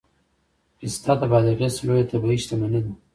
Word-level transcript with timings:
پسته 0.77 1.13
د 1.19 1.21
بادغیس 1.31 1.75
لویه 1.85 2.05
طبیعي 2.11 2.37
شتمني 2.43 2.81
ده 2.85 2.93